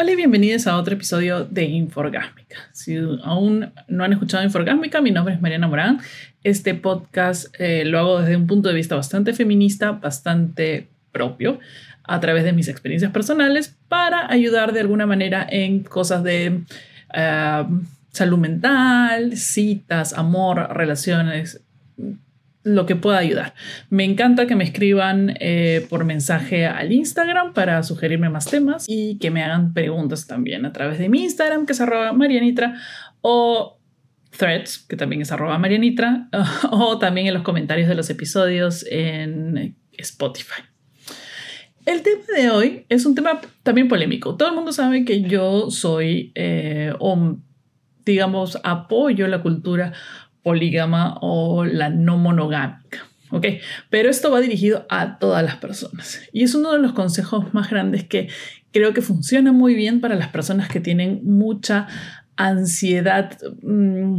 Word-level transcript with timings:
Hola 0.00 0.12
y 0.12 0.16
bienvenidos 0.16 0.66
a 0.66 0.78
otro 0.78 0.94
episodio 0.94 1.44
de 1.44 1.64
Inforgásmica. 1.64 2.56
Si 2.72 2.96
aún 3.22 3.70
no 3.86 4.02
han 4.02 4.14
escuchado 4.14 4.42
Inforgásmica, 4.42 5.02
mi 5.02 5.10
nombre 5.10 5.34
es 5.34 5.42
Mariana 5.42 5.68
Morán. 5.68 6.00
Este 6.42 6.74
podcast 6.74 7.54
eh, 7.58 7.84
lo 7.84 7.98
hago 7.98 8.20
desde 8.20 8.34
un 8.34 8.46
punto 8.46 8.70
de 8.70 8.74
vista 8.76 8.94
bastante 8.96 9.34
feminista, 9.34 9.92
bastante 9.92 10.88
propio, 11.12 11.58
a 12.04 12.18
través 12.18 12.44
de 12.44 12.54
mis 12.54 12.68
experiencias 12.68 13.12
personales 13.12 13.76
para 13.88 14.32
ayudar 14.32 14.72
de 14.72 14.80
alguna 14.80 15.04
manera 15.04 15.46
en 15.46 15.80
cosas 15.80 16.24
de 16.24 16.62
eh, 17.12 17.64
salud 18.10 18.38
mental, 18.38 19.36
citas, 19.36 20.14
amor, 20.14 20.66
relaciones, 20.74 21.60
lo 22.62 22.86
que 22.86 22.96
pueda 22.96 23.18
ayudar. 23.18 23.54
Me 23.88 24.04
encanta 24.04 24.46
que 24.46 24.56
me 24.56 24.64
escriban 24.64 25.34
eh, 25.40 25.86
por 25.88 26.04
mensaje 26.04 26.66
al 26.66 26.92
Instagram 26.92 27.54
para 27.54 27.82
sugerirme 27.82 28.28
más 28.28 28.46
temas 28.46 28.84
y 28.86 29.18
que 29.18 29.30
me 29.30 29.42
hagan 29.42 29.72
preguntas 29.72 30.26
también 30.26 30.66
a 30.66 30.72
través 30.72 30.98
de 30.98 31.08
mi 31.08 31.22
Instagram, 31.22 31.66
que 31.66 31.72
es 31.72 31.80
arroba 31.80 32.12
marianitra, 32.12 32.74
o 33.22 33.78
threads, 34.36 34.78
que 34.88 34.96
también 34.96 35.22
es 35.22 35.32
arroba 35.32 35.58
marianitra, 35.58 36.28
o 36.70 36.98
también 36.98 37.26
en 37.26 37.34
los 37.34 37.42
comentarios 37.42 37.88
de 37.88 37.94
los 37.94 38.10
episodios 38.10 38.84
en 38.90 39.76
Spotify. 39.92 40.62
El 41.86 42.02
tema 42.02 42.22
de 42.36 42.50
hoy 42.50 42.86
es 42.88 43.06
un 43.06 43.14
tema 43.14 43.40
también 43.62 43.88
polémico. 43.88 44.36
Todo 44.36 44.50
el 44.50 44.54
mundo 44.54 44.70
sabe 44.70 45.04
que 45.04 45.22
yo 45.22 45.70
soy, 45.70 46.30
eh, 46.34 46.92
o 46.98 47.38
digamos, 48.04 48.58
apoyo 48.64 49.26
la 49.28 49.42
cultura 49.42 49.92
polígama 50.42 51.18
o 51.20 51.64
la 51.64 51.90
no 51.90 52.18
monogámica. 52.18 53.06
¿ok? 53.30 53.46
Pero 53.88 54.10
esto 54.10 54.30
va 54.30 54.40
dirigido 54.40 54.86
a 54.88 55.18
todas 55.18 55.44
las 55.44 55.56
personas. 55.56 56.20
Y 56.32 56.42
es 56.42 56.54
uno 56.54 56.72
de 56.72 56.80
los 56.80 56.92
consejos 56.92 57.52
más 57.54 57.70
grandes 57.70 58.04
que 58.04 58.28
creo 58.72 58.92
que 58.92 59.02
funciona 59.02 59.52
muy 59.52 59.74
bien 59.74 60.00
para 60.00 60.14
las 60.14 60.28
personas 60.28 60.68
que 60.68 60.80
tienen 60.80 61.20
mucha 61.24 61.86
ansiedad. 62.36 63.36
Mm, 63.62 64.18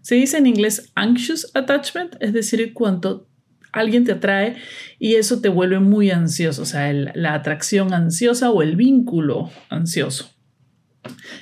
se 0.00 0.14
dice 0.16 0.38
en 0.38 0.46
inglés 0.46 0.92
anxious 0.94 1.50
attachment, 1.54 2.16
es 2.20 2.32
decir, 2.32 2.72
cuando 2.74 3.26
alguien 3.72 4.04
te 4.04 4.12
atrae 4.12 4.56
y 4.98 5.14
eso 5.14 5.40
te 5.40 5.48
vuelve 5.48 5.80
muy 5.80 6.10
ansioso, 6.10 6.62
o 6.62 6.66
sea, 6.66 6.92
la 6.92 7.34
atracción 7.34 7.92
ansiosa 7.92 8.50
o 8.50 8.62
el 8.62 8.76
vínculo 8.76 9.50
ansioso. 9.68 10.33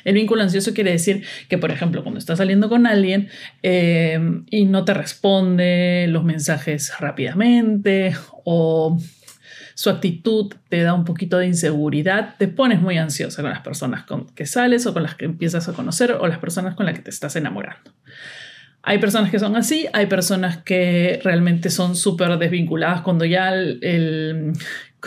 El 0.05 0.15
vínculo 0.15 0.43
ansioso 0.43 0.75
quiere 0.75 0.93
decir 0.93 1.25
que, 1.49 1.59
por 1.59 1.71
ejemplo, 1.71 2.03
cuando 2.03 2.19
estás 2.19 2.39
saliendo 2.39 2.69
con 2.69 2.87
alguien 2.87 3.29
eh, 3.63 4.19
y 4.51 4.65
no 4.65 4.85
te 4.85 4.95
responde 4.95 6.07
los 6.09 6.25
mensajes 6.25 6.93
rápidamente 6.99 8.15
o 8.45 8.99
su 9.75 9.91
actitud 9.91 10.53
te 10.69 10.83
da 10.83 10.95
un 10.95 11.05
poquito 11.05 11.39
de 11.39 11.47
inseguridad, 11.47 12.37
te 12.39 12.49
pones 12.49 12.81
muy 12.81 12.99
ansiosa 12.99 13.43
con 13.43 13.51
las 13.51 13.61
personas 13.61 14.05
con 14.05 14.27
que 14.27 14.47
sales 14.47 14.87
o 14.87 14.93
con 14.93 15.03
las 15.03 15.15
que 15.15 15.25
empiezas 15.25 15.69
a 15.69 15.73
conocer 15.73 16.13
o 16.13 16.27
las 16.27 16.39
personas 16.39 16.75
con 16.75 16.87
las 16.87 16.95
que 16.95 17.03
te 17.03 17.11
estás 17.11 17.37
enamorando. 17.37 17.93
Hay 18.85 18.99
personas 18.99 19.31
que 19.31 19.39
son 19.39 19.55
así, 19.55 19.87
hay 19.93 20.07
personas 20.07 20.59
que 20.59 21.21
realmente 21.23 21.71
son 21.71 21.95
súper 21.95 22.37
desvinculadas 22.39 23.03
cuando 23.03 23.25
ya 23.25 23.55
el, 23.55 24.53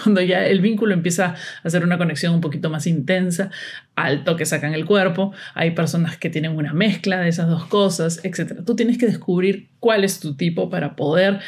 cuando 0.03 0.21
ya 0.21 0.45
el 0.45 0.61
vínculo 0.61 0.93
empieza 0.93 1.27
a 1.27 1.35
hacer 1.63 1.83
una 1.83 1.97
conexión 1.97 2.33
un 2.33 2.41
poquito 2.41 2.69
más 2.69 2.85
intensa, 2.87 3.49
al 3.95 4.23
toque 4.23 4.45
sacan 4.45 4.73
el 4.73 4.85
cuerpo, 4.85 5.31
hay 5.53 5.71
personas 5.71 6.17
que 6.17 6.29
tienen 6.29 6.51
una 6.51 6.73
mezcla 6.73 7.19
de 7.21 7.29
esas 7.29 7.47
dos 7.47 7.65
cosas, 7.65 8.19
etc. 8.23 8.63
Tú 8.65 8.75
tienes 8.75 8.97
que 8.97 9.05
descubrir 9.05 9.69
cuál 9.79 10.03
es 10.03 10.19
tu 10.19 10.35
tipo 10.35 10.69
para 10.69 10.95
poder, 10.95 11.39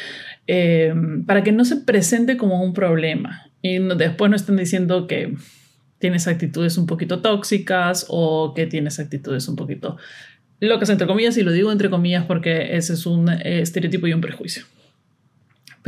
eh, 0.46 0.94
para 1.26 1.42
que 1.42 1.52
no 1.52 1.64
se 1.64 1.76
presente 1.76 2.36
como 2.36 2.62
un 2.62 2.72
problema 2.72 3.50
y 3.60 3.78
después 3.78 4.30
no 4.30 4.36
estén 4.36 4.56
diciendo 4.56 5.06
que 5.06 5.34
tienes 5.98 6.28
actitudes 6.28 6.78
un 6.78 6.86
poquito 6.86 7.20
tóxicas 7.20 8.06
o 8.08 8.54
que 8.54 8.66
tienes 8.66 8.98
actitudes 9.00 9.48
un 9.48 9.56
poquito 9.56 9.96
locas, 10.60 10.90
entre 10.90 11.06
comillas, 11.06 11.36
y 11.36 11.42
lo 11.42 11.52
digo 11.52 11.70
entre 11.70 11.90
comillas 11.90 12.24
porque 12.24 12.76
ese 12.76 12.94
es 12.94 13.06
un 13.06 13.28
estereotipo 13.28 14.06
y 14.06 14.12
un 14.12 14.20
prejuicio. 14.20 14.64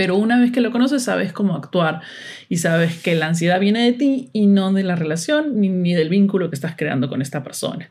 Pero 0.01 0.17
una 0.17 0.41
vez 0.41 0.51
que 0.51 0.63
lo 0.63 0.71
conoces, 0.71 1.03
sabes 1.03 1.31
cómo 1.31 1.55
actuar 1.55 2.01
y 2.49 2.57
sabes 2.57 2.97
que 3.03 3.15
la 3.15 3.27
ansiedad 3.27 3.61
viene 3.61 3.85
de 3.85 3.93
ti 3.93 4.31
y 4.33 4.47
no 4.47 4.73
de 4.73 4.83
la 4.83 4.97
relación 4.97 5.61
ni, 5.61 5.93
del 5.93 6.09
vínculo 6.09 6.49
que 6.49 6.55
estás 6.55 6.75
creando 6.75 7.11
con 7.11 7.21
esta 7.21 7.43
persona. 7.43 7.91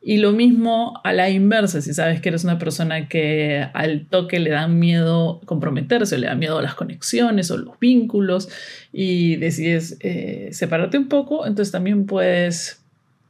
Y 0.00 0.18
lo 0.18 0.30
mismo 0.30 1.00
a 1.02 1.12
la 1.12 1.30
inversa, 1.30 1.80
si 1.80 1.92
sabes 1.94 2.20
que 2.20 2.28
eres 2.28 2.44
una 2.44 2.60
persona 2.60 3.08
que 3.08 3.66
al 3.74 4.06
toque 4.06 4.38
le 4.38 4.50
da 4.50 4.68
miedo 4.68 5.40
comprometerse, 5.46 6.16
le 6.16 6.28
da 6.28 6.36
miedo 6.36 6.58
a 6.58 6.62
las 6.62 6.76
conexiones 6.76 7.50
o 7.50 7.56
los 7.56 7.76
vínculos 7.80 8.48
y 8.92 9.34
decides 9.34 9.96
eh, 9.98 10.50
separarte 10.52 10.96
un 10.96 11.08
poco, 11.08 11.44
entonces 11.44 11.72
también 11.72 12.06
puedes 12.06 12.84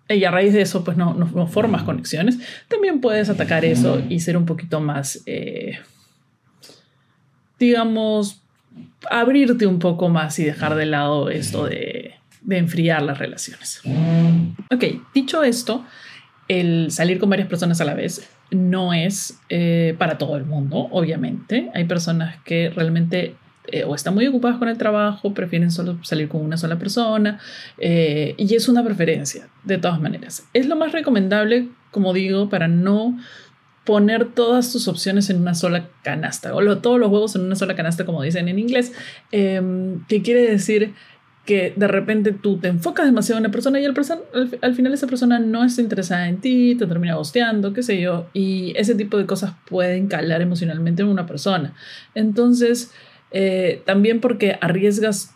y 0.07 0.23
a 0.25 0.31
raíz 0.31 0.53
de 0.53 0.61
eso 0.61 0.85
pues 0.85 0.99
no, 0.99 1.15
no, 1.15 1.47
formas 1.47 1.83
conexiones, 1.83 2.39
también 2.69 3.01
puedes 3.01 3.31
atacar 3.31 3.65
eso 3.65 4.03
y 4.07 4.21
ser 4.21 4.37
un 4.37 4.45
poquito 4.45 4.81
más... 4.81 5.23
Eh, 5.25 5.79
digamos, 7.59 8.41
abrirte 9.11 9.67
un 9.67 9.79
poco 9.79 10.09
más 10.09 10.39
y 10.39 10.45
dejar 10.45 10.75
de 10.75 10.87
lado 10.87 11.31
esto 11.31 11.67
de, 11.67 12.15
enfriar 12.49 13.03
las 13.03 13.19
relaciones. 13.19 13.83
Ok, 14.71 14.85
dicho 15.15 15.43
esto, 15.43 15.85
el 16.49 16.91
salir 16.91 17.19
con 17.19 17.29
varias 17.29 17.49
personas 17.49 17.81
a 17.81 17.85
la 17.85 17.95
vez 17.95 18.27
no 18.51 18.95
es 18.95 19.39
eh, 19.51 19.95
para 19.99 20.17
todo 20.17 20.37
el 20.37 20.47
mundo, 20.47 20.89
obviamente. 20.91 21.71
Hay 21.75 21.85
personas 21.85 22.37
que 22.45 22.71
realmente 22.71 23.35
eh, 23.71 23.85
o 23.85 23.95
están 23.95 24.15
muy 24.15 24.27
ocupadas 24.27 24.57
con 24.59 24.69
el 24.69 24.79
trabajo, 24.79 25.35
prefieren 25.35 25.71
solo 25.71 25.99
salir 26.03 26.29
con 26.29 26.41
una 26.41 26.57
sola 26.57 26.79
persona, 26.79 27.39
eh, 27.77 28.35
y 28.39 28.55
es 28.55 28.67
una 28.69 28.83
preferencia, 28.83 29.49
de 29.65 29.77
todas 29.77 30.01
maneras. 30.01 30.49
Es 30.55 30.67
lo 30.67 30.77
más 30.77 30.93
recomendable, 30.93 31.69
como 31.91 32.15
digo, 32.15 32.49
para 32.49 32.67
no 32.67 33.19
poner 33.89 34.27
todas 34.27 34.71
tus 34.71 34.87
opciones 34.87 35.31
en 35.31 35.41
una 35.41 35.55
sola 35.55 35.89
canasta, 36.03 36.55
o 36.55 36.77
todos 36.77 37.01
los 37.01 37.11
huevos 37.11 37.35
en 37.37 37.41
una 37.41 37.57
sola 37.57 37.75
canasta, 37.75 38.05
como 38.05 38.23
dicen 38.23 38.47
en 38.47 38.59
inglés, 38.59 38.93
em, 39.33 40.05
que 40.09 40.21
quiere 40.21 40.43
decir 40.43 40.93
que 41.47 41.73
de 41.75 41.89
repente 41.89 42.33
tú 42.33 42.59
te 42.59 42.69
enfocas 42.69 43.07
demasiado 43.07 43.39
en 43.39 43.47
una 43.47 43.51
persona 43.51 43.81
y 43.81 43.87
al, 43.87 43.95
al, 44.61 44.75
final 44.75 44.93
esa 44.93 45.07
persona 45.07 45.39
no 45.39 45.65
está 45.65 45.81
interesada 45.81 46.29
en 46.29 46.37
ti, 46.37 46.75
te 46.79 46.87
termina 46.87 47.15
gosteando, 47.15 47.73
qué 47.73 47.83
sé 47.83 47.99
yo, 47.99 48.27
y 48.35 48.75
ese 48.77 48.95
tipo 48.95 49.17
de 49.17 49.25
cosas 49.25 49.55
pueden 49.67 50.07
calar 50.09 50.43
emocionalmente 50.43 51.01
en 51.01 51.09
una 51.09 51.25
persona. 51.25 51.73
Entonces, 52.15 52.93
eh, 53.31 53.81
también 53.87 54.21
porque 54.21 54.59
arriesgas 54.61 55.35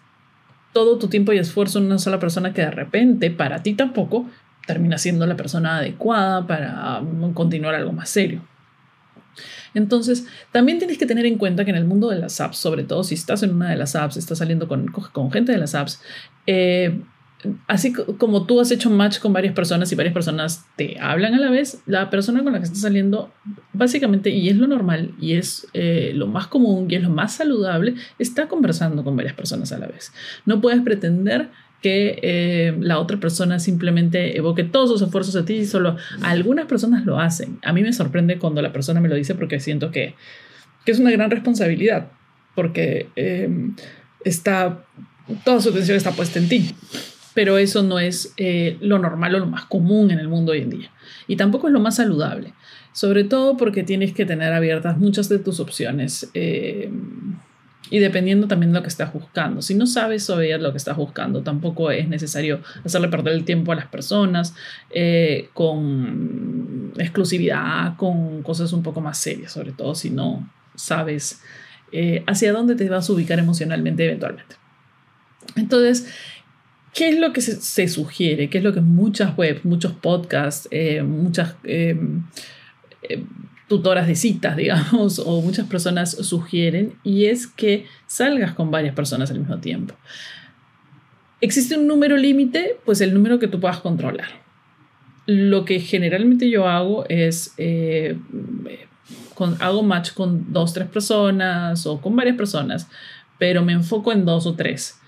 todo 0.75 0.99
tu 0.99 1.09
tiempo 1.09 1.33
y 1.33 1.39
esfuerzo 1.39 1.79
en 1.79 1.87
una 1.87 1.99
sola 1.99 2.19
persona 2.19 2.53
que 2.53 2.61
de 2.61 2.71
repente 2.71 3.31
para 3.31 3.63
ti 3.63 3.73
tampoco 3.73 4.27
termina 4.67 4.99
siendo 4.99 5.27
la 5.27 5.37
persona 5.37 5.79
adecuada 5.79 6.47
para 6.47 7.03
continuar 7.35 7.75
algo 7.75 7.93
más 7.93 8.09
serio. 8.09 8.43
Entonces, 9.75 10.27
también 10.51 10.79
tienes 10.79 10.99
que 10.99 11.07
tener 11.07 11.25
en 11.27 11.39
cuenta 11.39 11.65
que 11.65 11.71
en 11.71 11.77
el 11.77 11.85
mundo 11.85 12.11
de 12.11 12.19
las 12.19 12.41
apps, 12.41 12.59
sobre 12.59 12.85
todo 12.85 13.05
si 13.05 13.15
estás 13.15 13.43
en 13.43 13.55
una 13.55 13.71
de 13.71 13.77
las 13.77 13.97
apps, 13.97 14.17
estás 14.17 14.39
saliendo 14.39 14.69
con, 14.69 14.89
con 14.89 15.31
gente 15.31 15.53
de 15.53 15.59
las 15.59 15.75
apps, 15.75 16.03
eh, 16.47 17.01
así 17.67 17.93
como 17.93 18.47
tú 18.47 18.61
has 18.61 18.71
hecho 18.71 18.91
match 18.91 19.19
con 19.19 19.33
varias 19.33 19.55
personas 19.55 19.91
y 19.91 19.95
varias 19.95 20.15
personas 20.15 20.67
te 20.77 20.99
hablan 21.01 21.35
a 21.35 21.41
la 21.41 21.51
vez, 21.51 21.83
la 21.87 22.11
persona 22.11 22.43
con 22.43 22.53
la 22.53 22.59
que 22.59 22.67
estás 22.67 22.83
saliendo, 22.83 23.33
básicamente, 23.73 24.31
y 24.31 24.49
es 24.49 24.57
lo 24.57 24.67
normal, 24.67 25.15
y 25.21 25.35
es 25.35 25.67
eh, 25.73 26.13
lo 26.15 26.27
más 26.27 26.47
común, 26.47 26.91
y 26.91 26.95
es 26.95 27.03
lo 27.03 27.11
más 27.11 27.35
saludable, 27.35 27.95
está 28.19 28.49
conversando 28.49 29.03
con 29.03 29.17
varias 29.17 29.35
personas 29.35 29.73
a 29.73 29.79
la 29.79 29.87
vez. 29.87 30.13
No 30.47 30.61
puedes 30.61 30.81
pretender 30.83 31.51
que 31.83 32.21
eh, 32.23 32.77
la 32.79 32.99
otra 33.01 33.19
persona 33.19 33.59
simplemente 33.59 34.39
evoque 34.39 34.63
todos 34.63 34.89
sus 34.89 35.03
esfuerzos 35.03 35.35
a 35.35 35.45
ti 35.45 35.55
y 35.55 35.67
solo 35.67 35.97
algunas 36.23 36.67
personas 36.67 37.05
lo 37.05 37.19
hacen. 37.19 37.59
A 37.63 37.73
mí 37.73 37.83
me 37.83 37.93
sorprende 37.93 38.39
cuando 38.39 38.63
la 38.63 38.73
persona 38.73 39.01
me 39.01 39.09
lo 39.09 39.17
dice 39.17 39.35
porque 39.35 39.61
siento 39.61 39.91
que, 39.91 40.15
es 40.87 40.99
una 40.99 41.11
gran 41.11 41.31
responsabilidad, 41.31 42.09
porque 42.55 43.09
eh, 43.17 43.49
está, 44.25 44.85
toda 45.45 45.61
su 45.61 45.71
atención 45.71 45.97
está 45.97 46.13
puesta 46.13 46.39
en 46.39 46.49
ti. 46.49 46.75
Pero 47.35 47.57
eso 47.57 47.83
no 47.83 47.99
es 47.99 48.35
eh, 48.37 48.77
lo 48.81 48.99
normal 48.99 49.35
o 49.35 49.39
lo 49.39 49.47
más 49.47 49.65
común 49.65 50.11
en 50.11 50.19
el 50.19 50.29
mundo 50.29 50.53
hoy 50.53 50.61
en 50.61 50.71
día. 50.71 50.91
Y 51.27 51.37
tampoco 51.37 51.67
es 51.67 51.73
lo 51.73 51.81
más 51.81 51.97
saludable, 51.97 52.53
sobre 52.93 53.25
todo 53.25 53.57
porque 53.57 53.83
tienes 53.85 54.13
que 54.13 54.27
tener 54.27 54.53
abiertas 54.53 54.99
muchas 54.99 55.29
de 55.29 55.39
tus 55.39 55.59
opciones 55.59 56.31
y 57.91 57.99
dependiendo 57.99 58.47
también 58.47 58.73
de 58.73 58.79
lo 58.79 58.83
que 58.83 58.89
estás 58.89 59.13
buscando. 59.13 59.61
Si 59.63 59.75
no 59.75 59.87
sabes 59.87 60.25
sobre 60.25 60.57
lo 60.59 60.71
que 60.73 60.79
estás 60.79 60.97
buscando, 60.97 61.43
tampoco 61.43 61.91
es 61.91 62.09
necesario 62.09 62.61
hacerle 62.85 63.09
perder 63.09 63.35
el 63.35 63.45
tiempo 63.45 63.73
a 63.73 63.75
las 63.75 63.87
personas 63.87 64.55
eh, 64.91 65.49
con 65.53 66.93
exclusividad, 66.97 67.97
con 67.97 68.43
cosas 68.43 68.73
un 68.73 68.83
poco 68.83 69.01
más 69.01 69.19
serias, 69.19 69.53
sobre 69.53 69.73
todo 69.73 69.95
si 69.95 70.11
no 70.11 70.49
sabes 70.75 71.43
eh, 71.91 72.23
hacia 72.27 72.53
dónde 72.53 72.77
te 72.77 72.89
vas 72.89 73.09
a 73.09 73.13
ubicar 73.13 73.39
emocionalmente 73.39 74.05
eventualmente. 74.05 74.57
Entonces, 75.57 76.07
¿qué 76.95 77.11
es 77.11 77.19
lo 77.19 77.33
que 77.33 77.41
se, 77.41 77.89
sugiere? 77.89 78.49
¿Qué 78.49 78.59
es 78.59 78.65
lo 78.65 78.73
que 78.73 78.81
muchas 78.81 79.37
webs, 79.37 79.65
muchos 79.65 79.93
podcasts, 79.93 80.69
eh, 80.71 81.03
muchas 81.03 81.57
tutoras 83.73 84.07
de 84.07 84.17
citas, 84.17 84.55
digamos, 84.63 85.19
o 85.19 85.41
muchas 85.41 85.67
personas 85.67 86.11
sugieren, 86.11 86.93
y 87.03 87.25
es 87.25 87.47
que 87.47 87.87
salgas 88.07 88.53
con 88.53 88.71
varias 88.71 88.95
personas 88.95 89.31
al 89.31 89.39
mismo 89.39 89.57
tiempo. 89.61 89.95
¿Existe 91.41 91.79
un 91.79 91.87
número 91.87 92.19
límite? 92.19 92.77
Pues 92.85 93.01
el 93.01 93.15
número 93.15 93.39
que 93.39 93.49
tú 93.49 93.61
puedas 93.61 93.79
controlar. 93.79 94.29
Lo 95.25 95.65
que 95.65 95.81
generalmente 95.81 96.51
yo 96.51 96.69
hago 96.69 97.07
es, 97.09 97.55
eh, 97.57 98.19
con, 99.35 99.57
hago 99.63 99.83
match 99.83 100.13
con 100.13 100.53
dos, 100.53 100.75
tres 100.75 100.89
personas 100.89 101.87
o 101.87 101.99
con 101.99 102.15
varias 102.15 102.37
personas, 102.37 102.91
pero 103.39 103.65
me 103.65 103.73
enfoco 103.73 104.13
en 104.13 104.27
dos 104.27 104.47
o 104.47 104.55
tres. 104.55 105.01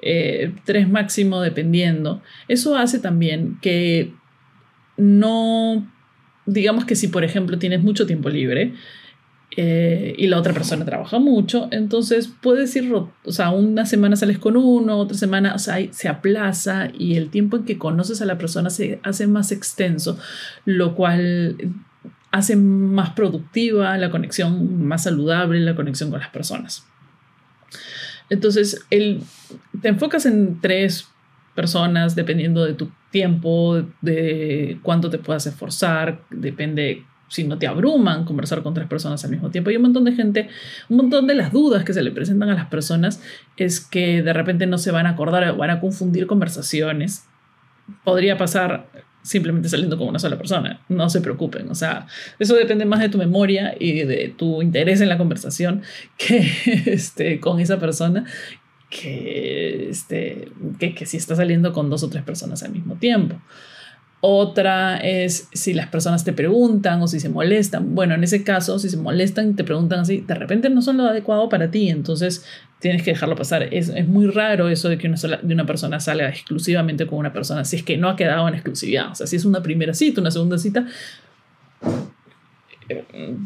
Eh, 0.00 0.54
tres 0.64 0.88
máximo 0.88 1.40
dependiendo. 1.40 2.22
Eso 2.46 2.76
hace 2.76 3.00
también 3.00 3.58
que 3.60 4.14
no, 4.96 5.84
digamos 6.46 6.84
que 6.84 6.96
si 6.96 7.08
por 7.08 7.24
ejemplo 7.24 7.58
tienes 7.58 7.82
mucho 7.82 8.06
tiempo 8.06 8.28
libre, 8.28 8.74
eh, 9.54 10.14
y 10.16 10.28
la 10.28 10.38
otra 10.38 10.54
persona 10.54 10.86
trabaja 10.86 11.18
mucho, 11.18 11.68
entonces 11.72 12.30
puedes 12.40 12.74
ir, 12.74 12.90
o 12.94 13.10
sea, 13.26 13.50
una 13.50 13.84
semana 13.84 14.16
sales 14.16 14.38
con 14.38 14.56
uno, 14.56 14.96
otra 14.96 15.16
semana, 15.16 15.54
o 15.54 15.58
sea, 15.58 15.76
se 15.92 16.08
aplaza 16.08 16.88
y 16.96 17.16
el 17.16 17.28
tiempo 17.28 17.58
en 17.58 17.64
que 17.64 17.76
conoces 17.76 18.22
a 18.22 18.24
la 18.24 18.38
persona 18.38 18.70
se 18.70 18.98
hace 19.02 19.26
más 19.26 19.52
extenso, 19.52 20.18
lo 20.64 20.94
cual 20.94 21.56
hace 22.30 22.56
más 22.56 23.10
productiva 23.10 23.98
la 23.98 24.10
conexión, 24.10 24.86
más 24.86 25.02
saludable 25.02 25.60
la 25.60 25.76
conexión 25.76 26.10
con 26.10 26.20
las 26.20 26.30
personas. 26.30 26.86
Entonces, 28.30 28.86
el, 28.88 29.20
te 29.82 29.88
enfocas 29.88 30.24
en 30.24 30.62
tres 30.62 31.08
personas 31.54 32.14
dependiendo 32.14 32.64
de 32.64 32.72
tu 32.72 32.90
tiempo, 33.12 33.84
de 34.00 34.78
cuánto 34.82 35.08
te 35.10 35.18
puedas 35.18 35.46
esforzar, 35.46 36.22
depende 36.30 37.04
si 37.28 37.44
no 37.44 37.58
te 37.58 37.66
abruman 37.66 38.24
conversar 38.24 38.62
con 38.62 38.74
tres 38.74 38.88
personas 38.88 39.24
al 39.24 39.30
mismo 39.30 39.50
tiempo. 39.50 39.70
Y 39.70 39.76
un 39.76 39.82
montón 39.82 40.04
de 40.04 40.12
gente, 40.12 40.48
un 40.88 40.96
montón 40.98 41.26
de 41.26 41.34
las 41.34 41.52
dudas 41.52 41.84
que 41.84 41.94
se 41.94 42.02
le 42.02 42.10
presentan 42.10 42.50
a 42.50 42.54
las 42.54 42.66
personas 42.66 43.22
es 43.56 43.80
que 43.80 44.22
de 44.22 44.32
repente 44.32 44.66
no 44.66 44.76
se 44.76 44.90
van 44.90 45.06
a 45.06 45.10
acordar 45.10 45.48
o 45.48 45.56
van 45.56 45.70
a 45.70 45.80
confundir 45.80 46.26
conversaciones. 46.26 47.26
Podría 48.04 48.36
pasar 48.36 48.86
simplemente 49.22 49.68
saliendo 49.68 49.96
con 49.96 50.08
una 50.08 50.18
sola 50.18 50.36
persona. 50.36 50.80
No 50.88 51.08
se 51.08 51.20
preocupen. 51.20 51.70
O 51.70 51.74
sea, 51.74 52.06
eso 52.38 52.54
depende 52.54 52.84
más 52.84 53.00
de 53.00 53.08
tu 53.08 53.18
memoria 53.18 53.74
y 53.78 54.02
de 54.02 54.34
tu 54.36 54.60
interés 54.60 55.00
en 55.00 55.08
la 55.08 55.16
conversación 55.16 55.82
que 56.18 56.46
este, 56.86 57.40
con 57.40 57.60
esa 57.60 57.78
persona 57.78 58.26
que, 58.92 59.88
este, 59.90 60.48
que, 60.78 60.94
que 60.94 61.06
si 61.06 61.16
está 61.16 61.34
saliendo 61.34 61.72
con 61.72 61.88
dos 61.88 62.02
o 62.02 62.10
tres 62.10 62.22
personas 62.22 62.62
al 62.62 62.72
mismo 62.72 62.96
tiempo. 62.96 63.36
Otra 64.24 64.98
es 64.98 65.48
si 65.52 65.74
las 65.74 65.88
personas 65.88 66.22
te 66.22 66.32
preguntan 66.32 67.02
o 67.02 67.08
si 67.08 67.18
se 67.18 67.28
molestan. 67.28 67.94
Bueno, 67.94 68.14
en 68.14 68.22
ese 68.22 68.44
caso, 68.44 68.78
si 68.78 68.88
se 68.88 68.96
molestan 68.96 69.50
y 69.50 69.54
te 69.54 69.64
preguntan 69.64 70.00
así, 70.00 70.20
de 70.20 70.34
repente 70.34 70.70
no 70.70 70.80
son 70.80 70.98
lo 70.98 71.06
adecuado 71.06 71.48
para 71.48 71.72
ti, 71.72 71.88
entonces 71.88 72.44
tienes 72.78 73.02
que 73.02 73.12
dejarlo 73.12 73.34
pasar. 73.34 73.64
Es, 73.74 73.88
es 73.88 74.06
muy 74.06 74.26
raro 74.28 74.68
eso 74.68 74.88
de 74.88 74.96
que 74.98 75.08
una, 75.08 75.16
de 75.16 75.54
una 75.54 75.66
persona 75.66 75.98
salga 75.98 76.28
exclusivamente 76.28 77.06
con 77.06 77.18
una 77.18 77.32
persona, 77.32 77.64
si 77.64 77.76
es 77.76 77.82
que 77.82 77.96
no 77.96 78.08
ha 78.08 78.14
quedado 78.14 78.46
en 78.46 78.54
exclusividad. 78.54 79.10
O 79.10 79.14
sea, 79.16 79.26
si 79.26 79.34
es 79.34 79.44
una 79.44 79.60
primera 79.60 79.92
cita, 79.92 80.20
una 80.20 80.30
segunda 80.30 80.56
cita, 80.56 80.86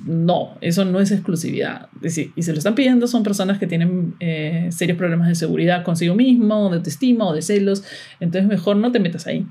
no, 0.05 0.57
eso 0.61 0.85
no 0.85 1.01
es 1.01 1.11
exclusividad. 1.13 1.89
y 2.03 2.43
se 2.43 2.53
lo 2.53 2.59
están 2.59 2.75
pidiendo 2.75 3.07
son 3.07 3.23
personas 3.23 3.59
que 3.59 3.67
tienen 3.67 4.15
eh, 4.21 4.69
serios 4.71 4.99
problemas 4.99 5.29
de 5.29 5.35
seguridad 5.35 5.85
consigo 5.85 6.15
mismo, 6.15 6.71
de 6.71 6.77
autoestima 6.77 7.27
o 7.27 7.35
de 7.35 7.43
celos, 7.43 7.85
entonces 8.21 8.49
mejor 8.49 8.77
no 8.77 8.93
te 8.93 9.01
metas 9.01 9.27
ahí. 9.27 9.47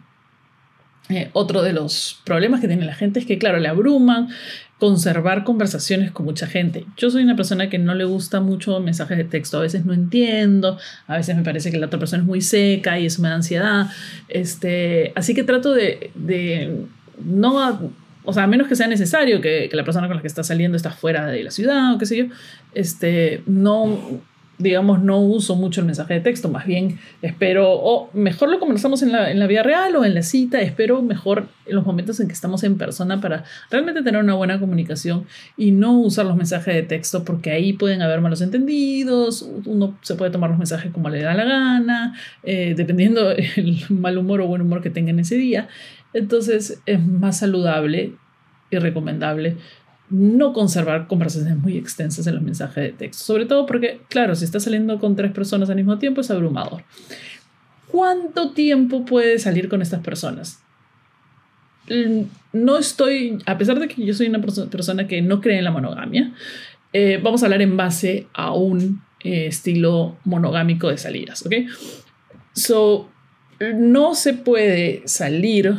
Eh, 1.10 1.30
otro 1.34 1.62
de 1.62 1.72
los 1.72 2.20
problemas 2.26 2.62
que 2.62 2.68
tiene 2.68 2.84
la 2.84 2.96
gente 2.96 3.20
es 3.20 3.28
que, 3.28 3.38
claro, 3.38 3.60
le 3.60 3.68
abruman 3.68 4.30
conservar 4.80 5.44
conversaciones 5.44 6.12
con 6.12 6.26
mucha 6.26 6.48
gente. 6.48 6.86
Yo 6.98 7.10
soy 7.10 7.24
una 7.24 7.36
persona 7.36 7.70
que 7.70 7.78
no 7.78 7.94
le 7.94 8.04
gusta 8.04 8.42
mucho 8.42 8.80
mensajes 8.80 9.18
de 9.18 9.24
texto, 9.24 9.58
a 9.58 9.62
veces 9.62 9.86
no 9.86 9.94
entiendo, 9.94 10.78
a 11.08 11.16
veces 11.16 11.36
me 11.38 11.44
parece 11.44 11.72
que 11.72 11.78
la 11.78 11.86
otra 11.86 12.00
persona 12.00 12.24
es 12.24 12.28
muy 12.28 12.42
seca 12.42 13.00
y 13.00 13.06
eso 13.06 13.22
me 13.22 13.30
da 13.30 13.36
ansiedad. 13.36 13.88
Este, 14.28 15.14
así 15.16 15.34
que 15.34 15.44
trato 15.44 15.74
de, 15.74 16.12
de 16.16 16.86
no, 17.24 17.94
o 18.26 18.34
sea, 18.34 18.44
a 18.44 18.48
menos 18.48 18.68
que 18.68 18.76
sea 18.76 18.88
necesario 18.88 19.42
que, 19.42 19.70
la 19.72 19.84
persona 19.84 20.08
con 20.08 20.16
la 20.16 20.22
que 20.22 20.28
está 20.28 20.44
saliendo 20.44 20.78
está 20.78 20.92
fuera 20.92 21.28
de 21.28 21.44
la 21.44 21.52
ciudad 21.52 21.94
o 21.94 21.98
qué 21.98 22.06
sé 22.06 22.18
yo, 22.18 22.26
este, 22.74 23.44
no 23.46 24.22
digamos, 24.58 25.02
no 25.02 25.20
uso 25.20 25.56
mucho 25.56 25.82
el 25.82 25.86
mensaje 25.86 26.14
de 26.14 26.22
texto, 26.22 26.50
más 26.50 26.66
bien 26.66 26.98
espero, 27.22 27.72
o 27.72 28.10
mejor 28.14 28.50
lo 28.50 28.60
conversamos 28.60 29.04
en 29.04 29.12
la, 29.12 29.30
en 29.30 29.40
la 29.40 29.48
vida 29.48 29.64
real 29.64 29.96
o 29.98 30.06
en 30.06 30.14
la 30.14 30.22
cita, 30.22 30.62
espero 30.62 31.02
mejor 31.02 31.48
en 31.66 31.76
los 31.76 31.86
momentos 31.86 32.20
en 32.20 32.28
que 32.28 32.34
estamos 32.34 32.64
en 32.64 32.78
persona 32.78 33.20
para 33.20 33.44
realmente 33.70 34.02
tener 34.02 34.22
una 34.22 34.36
buena 34.36 34.60
comunicación 34.60 35.26
y 35.58 35.72
no 35.72 36.00
usar 36.00 36.26
los 36.26 36.38
mensajes 36.38 36.74
de 36.74 36.84
texto 36.84 37.26
porque 37.26 37.52
ahí 37.52 37.74
pueden 37.74 38.02
haber 38.02 38.22
malos 38.22 38.42
entendidos, 38.42 39.48
uno 39.66 39.98
se 40.02 40.16
puede 40.16 40.32
tomar 40.32 40.50
los 40.50 40.60
mensajes 40.60 40.92
como 40.92 41.10
le 41.10 41.22
da 41.22 41.34
la 41.34 41.44
gana, 41.44 42.18
eh, 42.44 42.76
dependiendo 42.78 43.32
el 43.32 43.84
mal 43.90 44.18
humor 44.18 44.40
o 44.40 44.48
buen 44.48 44.62
humor 44.62 44.82
que 44.82 44.90
tenga 44.90 45.10
en 45.10 45.20
ese 45.20 45.36
día. 45.36 45.68
Entonces 46.16 46.82
es 46.86 47.06
más 47.06 47.40
saludable 47.40 48.14
y 48.72 48.78
recomendable 48.78 49.58
no 50.10 50.54
conservar 50.54 51.08
conversaciones 51.08 51.58
muy 51.58 51.78
extensas 51.78 52.26
en 52.26 52.36
los 52.36 52.44
mensajes 52.44 52.84
de 52.84 52.92
texto. 52.92 53.24
Sobre 53.24 53.46
todo 53.46 53.66
porque, 53.66 54.00
claro, 54.08 54.34
si 54.34 54.46
estás 54.46 54.64
saliendo 54.64 54.98
con 54.98 55.18
tres 55.18 55.34
personas 55.34 55.70
al 55.70 55.76
mismo 55.76 56.00
tiempo 56.00 56.22
es 56.22 56.32
abrumador. 56.32 56.84
¿Cuánto 57.92 58.52
tiempo 58.52 59.04
puedes 59.04 59.44
salir 59.44 59.68
con 59.68 59.82
estas 59.82 60.02
personas? 60.02 60.62
No 62.54 62.78
estoy, 62.78 63.40
a 63.46 63.58
pesar 63.58 63.78
de 63.80 63.90
que 63.90 64.06
yo 64.06 64.14
soy 64.14 64.28
una 64.28 64.42
persona 64.42 65.08
que 65.08 65.22
no 65.22 65.42
cree 65.42 65.58
en 65.58 65.66
la 65.66 65.72
monogamia, 65.72 66.34
eh, 66.94 67.20
vamos 67.22 67.44
a 67.44 67.48
hablar 67.48 67.62
en 67.62 67.76
base 67.76 68.28
a 68.34 68.54
un 68.54 69.02
eh, 69.20 69.48
estilo 69.48 70.16
monogámico 70.24 70.88
de 70.88 70.98
salidas, 70.98 71.46
¿ok? 71.46 71.54
So, 72.54 73.10
no 73.60 74.16
se 74.16 74.34
puede 74.34 75.04
salir 75.06 75.78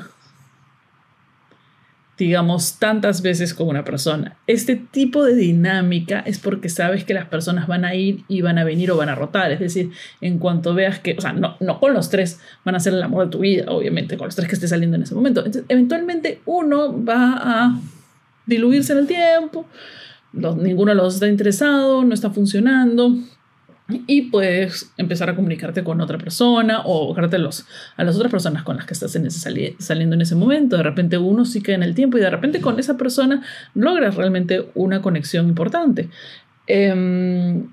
digamos, 2.19 2.79
tantas 2.79 3.21
veces 3.21 3.53
con 3.53 3.69
una 3.69 3.85
persona. 3.85 4.37
Este 4.47 4.77
tipo 4.77 5.25
de 5.25 5.35
dinámica 5.35 6.21
es 6.21 6.39
porque 6.39 6.69
sabes 6.69 7.05
que 7.05 7.13
las 7.13 7.27
personas 7.27 7.67
van 7.67 7.85
a 7.85 7.95
ir 7.95 8.25
y 8.29 8.41
van 8.41 8.59
a 8.59 8.65
venir 8.65 8.91
o 8.91 8.97
van 8.97 9.11
a 9.11 9.15
rotar. 9.15 9.53
Es 9.53 9.61
decir, 9.61 9.91
en 10.21 10.39
cuanto 10.39 10.75
veas 10.75 10.99
que, 10.99 11.15
o 11.17 11.21
sea, 11.21 11.33
no, 11.33 11.57
no 11.61 11.79
con 11.79 11.93
los 11.93 12.09
tres 12.09 12.41
van 12.65 12.75
a 12.75 12.81
ser 12.81 12.95
el 12.95 13.03
amor 13.03 13.27
de 13.27 13.31
tu 13.31 13.41
vida, 13.41 13.67
obviamente, 13.69 14.17
con 14.17 14.29
los 14.29 14.37
tres 14.37 14.49
que 14.49 14.55
esté 14.55 14.69
saliendo 14.69 14.97
en 14.97 15.03
ese 15.03 15.15
momento. 15.15 15.41
Entonces, 15.41 15.65
eventualmente 15.69 16.41
uno 16.47 17.05
va 17.05 17.35
a 17.37 17.81
diluirse 18.47 18.93
en 18.93 19.01
el 19.01 19.07
tiempo, 19.07 19.67
ninguno 20.33 20.93
de 20.93 20.97
los 20.97 21.15
está 21.15 21.27
interesado, 21.27 22.05
no 22.05 22.15
está 22.15 22.31
funcionando, 22.31 23.17
y 23.89 24.23
puedes 24.23 24.93
empezar 24.97 25.31
a 25.31 25.37
comunicarte 25.37 25.85
con 25.85 26.01
otra 26.01 26.19
persona 26.19 26.83
o 26.85 27.07
buscarte 27.07 27.39
los, 27.39 27.67
a 27.97 28.03
las 28.03 28.17
otras 28.17 28.33
personas 28.33 28.65
con 28.65 28.77
las 28.77 28.85
que 28.85 28.95
estás 28.95 29.15
en 29.15 29.27
ese 29.27 29.39
saliendo 29.79 30.17
en 30.17 30.23
ese 30.23 30.35
momento. 30.35 30.77
De 30.77 30.83
repente 30.83 31.19
uno 31.19 31.45
sí 31.45 31.63
queda 31.63 31.77
en 31.77 31.83
el 31.85 31.95
tiempo 31.95 32.19
y 32.19 32.21
de 32.21 32.31
repente 32.31 32.61
con 32.61 32.81
esa 32.81 32.97
persona 32.97 33.43
logras 33.75 34.17
realmente 34.17 34.67
una 34.75 35.03
conexión 35.03 35.49
importante. 35.49 36.09
Em, 36.67 37.69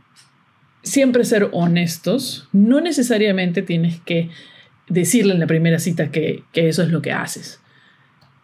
siempre 0.84 1.24
ser 1.26 1.50
honestos. 1.52 2.48
No 2.52 2.80
necesariamente 2.80 3.64
tienes 3.64 4.00
que 4.02 4.30
decirle 4.88 5.34
en 5.34 5.40
la 5.40 5.48
primera 5.48 5.80
cita 5.80 6.12
que, 6.12 6.44
que 6.52 6.70
eso 6.70 6.84
es 6.84 6.90
lo 6.90 7.02
que 7.02 7.12
haces. 7.12 7.60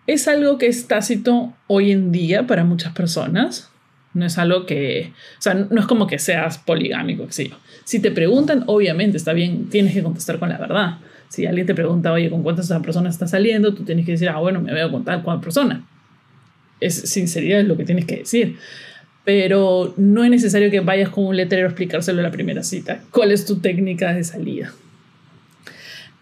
Es 0.08 0.28
algo 0.28 0.58
que 0.58 0.66
es 0.66 0.88
tácito 0.88 1.54
hoy 1.68 1.92
en 1.92 2.12
día 2.12 2.48
para 2.48 2.64
muchas 2.64 2.94
personas 2.94 3.70
no 4.14 4.26
es 4.26 4.38
algo 4.38 4.66
que, 4.66 5.14
o 5.38 5.42
sea, 5.42 5.54
no 5.54 5.80
es 5.80 5.86
como 5.86 6.08
que 6.08 6.20
seas 6.20 6.58
poligámico, 6.58 7.28
qué 7.28 7.50
yo. 7.50 7.58
Si 7.84 8.00
te 8.00 8.12
preguntan, 8.12 8.64
obviamente 8.68 9.18
está 9.18 9.34
bien, 9.34 9.70
tienes 9.70 9.94
que 9.94 10.04
contestar 10.04 10.40
con 10.40 10.50
la 10.50 10.58
verdad. 10.58 10.98
Si 11.30 11.46
alguien 11.46 11.68
te 11.68 11.76
pregunta, 11.76 12.12
oye, 12.12 12.30
¿con 12.30 12.42
cuántas 12.42 12.72
personas 12.82 13.14
estás 13.14 13.32
saliendo? 13.32 13.74
Tú 13.74 13.84
tienes 13.84 14.06
que 14.06 14.14
decir, 14.14 14.30
ah, 14.30 14.40
bueno, 14.40 14.62
me 14.62 14.74
veo 14.74 14.92
con 14.92 15.04
tal 15.06 15.22
cual 15.22 15.40
persona. 15.40 15.86
Es 16.80 16.96
sinceridad 16.96 17.60
es 17.60 17.68
lo 17.68 17.78
que 17.78 17.86
tienes 17.86 18.06
que 18.06 18.18
decir. 18.18 18.58
Pero 19.26 19.94
no 19.98 20.24
es 20.24 20.32
necesario 20.32 20.72
que 20.72 20.80
vayas 20.80 21.10
con 21.10 21.26
un 21.26 21.38
letrero 21.38 21.68
a 21.68 21.70
explicárselo 21.70 22.20
en 22.20 22.24
la 22.24 22.32
primera 22.32 22.64
cita. 22.64 23.04
¿Cuál 23.12 23.32
es 23.32 23.46
tu 23.46 23.60
técnica 23.60 24.12
de 24.14 24.24
salida? 24.24 24.74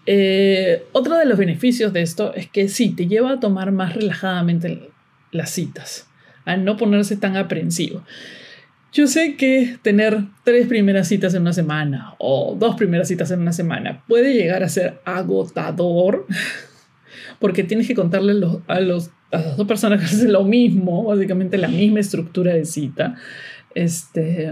Eh, 0.05 0.83
otro 0.91 1.17
de 1.17 1.25
los 1.25 1.37
beneficios 1.37 1.93
de 1.93 2.01
esto 2.01 2.33
es 2.33 2.49
que 2.49 2.67
sí, 2.67 2.89
te 2.89 3.07
lleva 3.07 3.33
a 3.33 3.39
tomar 3.39 3.71
más 3.71 3.93
relajadamente 3.93 4.89
las 5.31 5.51
citas 5.51 6.06
a 6.47 6.57
no 6.57 6.77
ponerse 6.77 7.17
tan 7.17 7.37
aprensivo. 7.37 8.03
Yo 8.93 9.05
sé 9.05 9.35
que 9.35 9.77
tener 9.81 10.23
tres 10.43 10.65
primeras 10.67 11.07
citas 11.07 11.33
en 11.35 11.41
una 11.41 11.53
semana 11.53 12.15
o 12.17 12.55
dos 12.57 12.75
primeras 12.75 13.09
citas 13.09 13.29
en 13.31 13.41
una 13.41 13.53
semana 13.53 14.01
puede 14.07 14.33
llegar 14.33 14.63
a 14.63 14.69
ser 14.69 14.99
agotador 15.05 16.25
porque 17.39 17.63
tienes 17.63 17.87
que 17.87 17.95
contarle 17.95 18.31
a, 18.31 18.79
los, 18.79 19.09
a 19.31 19.37
las 19.37 19.57
dos 19.57 19.67
personas 19.67 19.99
que 19.99 20.05
hacen 20.05 20.31
lo 20.31 20.43
mismo, 20.45 21.03
básicamente 21.03 21.57
la 21.57 21.67
misma 21.67 21.99
estructura 21.99 22.53
de 22.53 22.65
cita. 22.65 23.15
Este, 23.75 24.51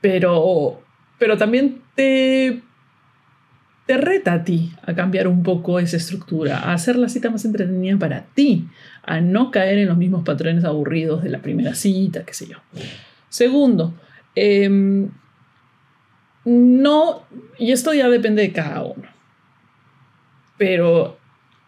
pero, 0.00 0.82
pero 1.18 1.36
también 1.36 1.80
te 1.96 2.60
te 3.86 3.96
reta 3.96 4.32
a 4.32 4.44
ti 4.44 4.72
a 4.82 4.94
cambiar 4.94 5.28
un 5.28 5.42
poco 5.42 5.78
esa 5.78 5.96
estructura, 5.96 6.58
a 6.58 6.72
hacer 6.72 6.96
la 6.96 7.08
cita 7.08 7.30
más 7.30 7.44
entretenida 7.44 7.96
para 7.98 8.24
ti, 8.34 8.68
a 9.04 9.20
no 9.20 9.52
caer 9.52 9.78
en 9.78 9.86
los 9.86 9.96
mismos 9.96 10.24
patrones 10.24 10.64
aburridos 10.64 11.22
de 11.22 11.30
la 11.30 11.40
primera 11.40 11.74
cita, 11.74 12.24
qué 12.24 12.34
sé 12.34 12.48
yo. 12.48 12.58
Segundo, 13.28 13.94
em, 14.34 15.08
no, 16.44 17.22
y 17.58 17.70
esto 17.70 17.94
ya 17.94 18.08
depende 18.08 18.42
de 18.42 18.52
cada 18.52 18.82
uno, 18.82 19.04
pero 20.58 21.18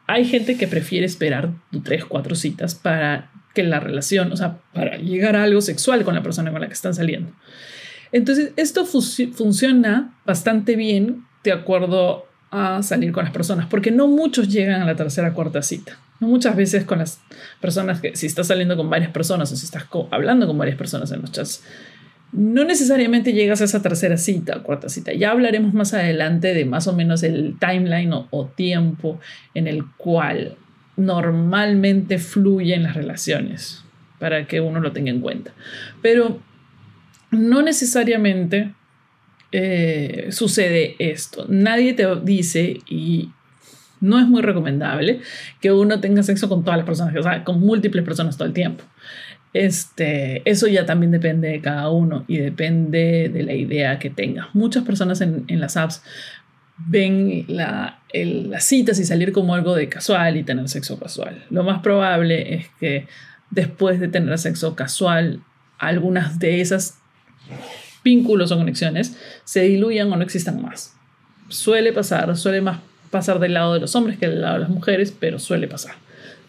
hay 0.09 0.25
gente 0.25 0.57
que 0.57 0.67
prefiere 0.67 1.07
esperar 1.07 1.51
tres, 1.85 2.05
cuatro 2.05 2.35
citas 2.35 2.75
para 2.75 3.31
que 3.55 3.63
la 3.63 3.79
relación, 3.79 4.33
o 4.33 4.37
sea, 4.37 4.59
para 4.73 4.97
llegar 4.97 5.37
a 5.37 5.45
algo 5.45 5.61
sexual 5.61 6.05
con 6.05 6.15
la 6.15 6.23
persona 6.23 6.51
con 6.51 6.61
la 6.61 6.67
que 6.67 6.75
están 6.75 6.95
saliendo. 6.95 7.31
Entonces, 8.11 8.53
esto 8.57 8.87
funciona 8.87 10.15
bastante 10.25 10.75
bien 10.75 11.28
de 11.45 11.53
acuerdo 11.53 12.27
a 12.51 12.83
salir 12.83 13.13
con 13.13 13.25
las 13.25 13.33
personas, 13.33 13.67
porque 13.67 13.91
no 13.91 14.09
muchos 14.09 14.49
llegan 14.49 14.81
a 14.81 14.87
la 14.87 14.97
tercera 14.97 15.33
cuarta 15.35 15.63
cita. 15.63 15.99
No 16.21 16.29
muchas 16.29 16.57
veces 16.57 16.85
con 16.85 16.99
las 16.99 17.21
personas 17.61 18.01
que, 18.01 18.17
si 18.17 18.27
estás 18.27 18.47
saliendo 18.47 18.77
con 18.77 18.89
varias 18.89 19.11
personas 19.11 19.53
o 19.53 19.57
si 19.57 19.65
estás 19.65 19.85
hablando 20.11 20.47
con 20.47 20.57
varias 20.57 20.77
personas 20.77 21.13
en 21.13 21.21
los 21.21 21.31
chats, 21.31 21.63
no 22.33 22.65
necesariamente 22.65 23.33
llegas 23.33 23.61
a 23.61 23.65
esa 23.65 23.81
tercera 23.83 24.17
cita, 24.17 24.63
cuarta 24.63 24.89
cita. 24.89 25.13
Ya 25.13 25.31
hablaremos 25.31 25.73
más 25.73 25.95
adelante 25.95 26.55
de 26.55 26.65
más 26.65 26.87
o 26.87 26.93
menos 26.93 27.23
el 27.23 27.57
timeline 27.59 28.13
o, 28.13 28.47
tiempo 28.55 29.21
en 29.55 29.67
el 29.67 29.85
cual 29.97 30.57
normalmente 30.97 32.19
fluyen 32.19 32.83
las 32.83 32.95
relaciones, 32.95 33.85
para 34.19 34.47
que 34.47 34.61
uno 34.61 34.81
lo 34.81 34.93
tenga 34.93 35.11
en 35.11 35.21
cuenta. 35.21 35.53
Pero 36.03 36.41
no 37.31 37.63
necesariamente 37.63 38.75
eh, 39.53 40.29
sucede 40.31 40.97
esto. 40.99 41.47
Nadie 41.49 41.95
te 41.95 42.07
dice, 42.23 42.79
y 42.89 43.31
no 44.01 44.19
es 44.19 44.27
muy 44.27 44.43
recomendable, 44.43 45.21
que 45.61 45.73
uno 45.73 46.01
tenga 46.01 46.23
sexo 46.23 46.49
con 46.49 46.65
todas 46.65 46.79
las 46.79 46.87
personas, 46.87 47.17
o 47.17 47.23
sea, 47.23 47.45
con 47.45 47.61
múltiples 47.61 48.05
personas 48.05 48.37
todo 48.37 48.49
el 48.49 48.55
tiempo. 48.55 48.85
Este, 49.55 50.49
eso 50.49 50.69
ya 50.69 50.85
también 50.85 51.11
depende 51.11 51.49
de 51.49 51.61
cada 51.61 51.89
uno 51.89 52.25
y 52.29 52.37
depende 52.39 53.31
de 53.33 53.43
la 53.43 53.55
idea 53.55 53.99
que 53.99 54.11
tenga. 54.11 54.51
Muchas 54.53 54.85
personas 54.85 55.21
en, 55.21 55.47
las 55.49 55.77
apps 55.77 56.03
ven 56.77 57.45
la, 57.49 58.01
las 58.13 58.65
citas 58.65 59.01
y 59.01 59.05
salir 59.05 59.33
como 59.33 59.55
algo 59.55 59.75
de 59.75 59.89
casual 59.89 60.37
y 60.37 60.45
tener 60.45 60.69
sexo 60.69 60.99
casual. 60.99 61.45
Lo 61.51 61.65
más 61.65 61.81
probable 61.81 62.55
es 62.55 62.67
que 62.79 63.07
después 63.51 63.99
de 63.99 64.09
tener 64.09 64.39
sexo 64.39 64.77
casual, 64.77 65.41
algunas 65.79 66.39
de 66.39 66.61
esas 66.61 66.99
vínculos 68.05 68.53
o 68.53 68.57
conexiones 68.57 69.17
se 69.45 69.63
diluyan 69.63 70.13
o 70.13 70.17
no 70.17 70.23
existan 70.23 70.63
más. 70.63 70.95
Suele 71.49 71.93
pasar, 71.93 72.37
suele 72.37 72.61
más 72.61 72.79
pasar 73.11 73.39
del 73.39 73.55
lado 73.55 73.75
de 73.75 73.81
los 73.81 73.95
hombres 73.97 74.19
que 74.19 74.29
del 74.29 74.43
lado 74.43 74.55
de 74.55 74.61
las 74.61 74.69
mujeres, 74.71 75.15
pero 75.19 75.39
suele 75.39 75.67
pasar. 75.67 75.95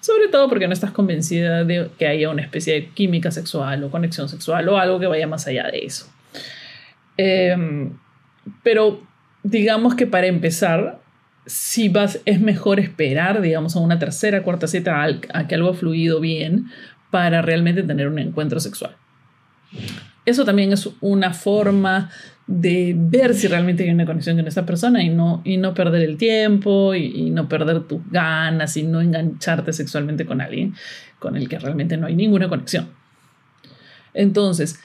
Sobre 0.02 0.30
todo 0.30 0.48
porque 0.48 0.68
no 0.68 0.74
estás 0.74 0.92
convencida 0.92 1.64
de 1.64 1.90
que 1.98 2.08
haya 2.08 2.30
una 2.30 2.42
especie 2.42 2.74
de 2.74 2.90
química 2.90 3.32
sexual 3.32 3.84
o 3.84 3.92
conexión 3.92 4.30
sexual 4.30 4.68
o 4.70 4.78
algo 4.78 5.00
que 5.00 5.08
vaya 5.08 5.28
más 5.28 5.46
allá 5.48 5.70
de 5.72 5.80
eso. 5.80 6.10
Em, 7.18 7.92
pero 8.64 9.02
digamos 9.44 9.96
que 9.96 10.08
para 10.08 10.28
empezar, 10.28 11.00
si 11.46 11.90
vas, 11.90 12.22
es 12.26 12.40
mejor 12.40 12.80
esperar, 12.80 13.42
digamos, 13.42 13.76
a 13.76 13.80
una 13.80 14.00
tercera, 14.00 14.44
cuarta 14.44 14.68
cita, 14.68 15.04
a 15.34 15.48
que 15.48 15.56
algo 15.56 15.70
ha 15.70 15.74
fluido 15.74 16.20
bien 16.20 16.68
para 17.12 17.42
realmente 17.42 17.84
tener 17.84 18.08
un 18.08 18.20
encuentro 18.20 18.60
sexual. 18.60 18.96
Eso 20.30 20.46
también 20.46 20.72
es 20.72 20.88
una 21.02 21.34
forma 21.34 22.12
de 22.46 22.96
ver 22.98 23.34
si 23.34 23.48
realmente 23.48 23.84
hay 23.84 23.90
una 23.90 24.06
conexión 24.06 24.38
con 24.38 24.48
esa 24.48 24.66
persona 24.66 25.04
y 25.04 25.10
no, 25.10 25.42
y 25.44 25.58
no 25.58 25.74
perder 25.74 26.04
el 26.04 26.18
tiempo 26.18 26.96
y, 26.96 27.30
no 27.32 27.48
perder 27.50 27.82
tus 27.82 28.02
ganas 28.12 28.78
y 28.78 28.84
no 28.84 29.02
engancharte 29.02 29.74
sexualmente 29.74 30.26
con 30.26 30.42
alguien 30.42 30.74
con 31.20 31.36
el 31.36 31.50
que 31.50 31.60
realmente 31.60 31.98
no 31.98 32.08
hay 32.08 32.16
ninguna 32.16 32.48
conexión. 32.48 32.90
Entonces, 34.14 34.80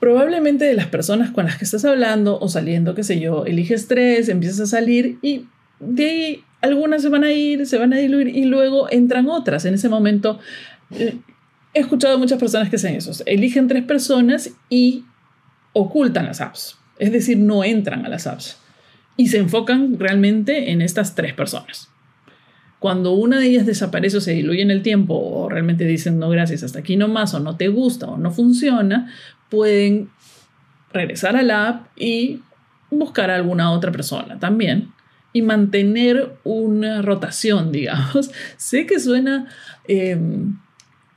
probablemente 0.00 0.64
de 0.64 0.74
las 0.74 0.86
personas 0.86 1.30
con 1.30 1.44
las 1.44 1.56
que 1.56 1.64
estás 1.64 1.84
hablando 1.84 2.38
o 2.40 2.48
saliendo, 2.48 2.94
qué 2.94 3.02
sé 3.02 3.20
yo, 3.20 3.44
eliges 3.46 3.88
tres, 3.88 4.28
empiezas 4.28 4.60
a 4.60 4.66
salir 4.66 5.18
y 5.22 5.46
de 5.78 6.04
ahí 6.04 6.44
algunas 6.60 7.02
se 7.02 7.08
van 7.08 7.24
a 7.24 7.32
ir, 7.32 7.66
se 7.66 7.78
van 7.78 7.92
a 7.92 7.96
diluir 7.96 8.28
y 8.28 8.44
luego 8.44 8.90
entran 8.90 9.28
otras. 9.28 9.64
En 9.64 9.74
ese 9.74 9.88
momento, 9.88 10.38
eh, 10.90 11.16
he 11.74 11.80
escuchado 11.80 12.16
a 12.16 12.18
muchas 12.18 12.38
personas 12.38 12.68
que 12.70 12.76
hacen 12.76 12.94
eso, 12.94 13.12
eligen 13.26 13.68
tres 13.68 13.84
personas 13.84 14.50
y 14.68 15.04
ocultan 15.72 16.26
las 16.26 16.40
apps, 16.40 16.78
es 16.98 17.12
decir, 17.12 17.38
no 17.38 17.64
entran 17.64 18.04
a 18.04 18.08
las 18.08 18.26
apps 18.26 18.58
y 19.16 19.28
se 19.28 19.38
enfocan 19.38 19.98
realmente 19.98 20.70
en 20.70 20.82
estas 20.82 21.14
tres 21.14 21.34
personas. 21.34 21.88
Cuando 22.78 23.12
una 23.12 23.38
de 23.38 23.46
ellas 23.46 23.64
desaparece 23.64 24.16
o 24.16 24.20
se 24.20 24.32
diluye 24.32 24.60
en 24.60 24.72
el 24.72 24.82
tiempo 24.82 25.14
o 25.14 25.48
realmente 25.48 25.84
dicen 25.84 26.18
no 26.18 26.28
gracias, 26.30 26.64
hasta 26.64 26.80
aquí 26.80 26.96
no 26.96 27.08
más 27.08 27.32
o 27.32 27.40
no 27.40 27.56
te 27.56 27.68
gusta 27.68 28.06
o 28.06 28.18
no 28.18 28.32
funciona, 28.32 29.12
pueden 29.48 30.10
regresar 30.92 31.36
a 31.36 31.42
la 31.42 31.68
app 31.68 31.86
y 31.96 32.40
buscar 32.90 33.30
a 33.30 33.36
alguna 33.36 33.70
otra 33.70 33.92
persona 33.92 34.38
también 34.38 34.92
y 35.32 35.42
mantener 35.42 36.34
una 36.44 37.02
rotación, 37.02 37.72
digamos. 37.72 38.30
sé 38.56 38.86
que 38.86 39.00
suena, 39.00 39.46
em, 39.86 40.58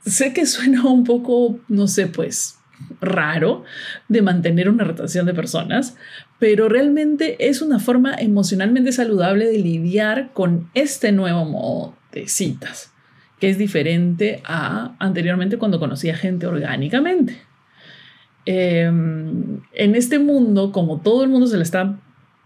sé 0.06 0.32
que 0.32 0.46
suena 0.46 0.84
un 0.84 1.04
poco, 1.04 1.58
no 1.68 1.86
sé, 1.88 2.06
pues 2.06 2.58
raro 3.00 3.64
de 4.08 4.22
mantener 4.22 4.68
una 4.68 4.84
rotación 4.84 5.26
de 5.26 5.34
personas, 5.34 5.96
pero 6.38 6.68
realmente 6.68 7.48
es 7.48 7.62
una 7.62 7.78
forma 7.78 8.14
emocionalmente 8.14 8.92
saludable 8.92 9.46
de 9.46 9.58
lidiar 9.58 10.30
con 10.32 10.70
este 10.74 11.12
nuevo 11.12 11.44
modo 11.44 11.96
de 12.12 12.28
citas, 12.28 12.92
que 13.40 13.48
es 13.48 13.58
diferente 13.58 14.42
a 14.44 14.94
anteriormente 14.98 15.58
cuando 15.58 15.78
conocía 15.78 16.16
gente 16.16 16.46
orgánicamente. 16.46 17.40
Em, 18.44 19.60
en 19.72 19.94
este 19.96 20.18
mundo, 20.18 20.70
como 20.70 21.00
todo 21.00 21.24
el 21.24 21.30
mundo 21.30 21.46
se 21.46 21.56
le 21.56 21.62
está 21.62 21.98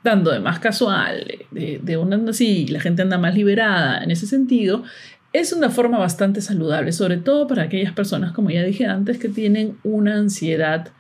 dando 0.03 0.31
de 0.31 0.41
más 0.41 0.61
casual, 0.61 1.27
de, 1.51 1.81
de 1.83 1.97
una 1.99 2.17
así, 2.31 2.67
la 2.69 2.81
gente 2.81 3.03
anda 3.03 3.19
más 3.19 3.35
liberada 3.35 4.03
en 4.03 4.11
ese 4.11 4.27
sentido, 4.27 4.85
es 5.33 5.53
una 5.53 5.71
forma 5.71 5.99
bastante 5.99 6.41
saludable, 6.41 6.93
sobre 6.93 7.17
todo 7.17 7.47
para 7.47 7.63
aquellas 7.63 7.93
personas, 7.93 8.33
como 8.33 8.51
ya 8.51 8.65
dije 8.65 8.87
antes, 8.87 9.19
que 9.19 9.29
tienen 9.29 9.77
una 9.85 10.17
ansiedad 10.17 10.91